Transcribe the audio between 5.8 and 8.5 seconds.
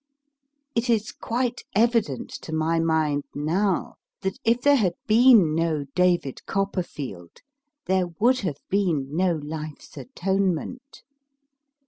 * David Copperfield there would